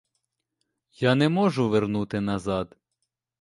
[1.01, 2.77] Я не можу вернути назад.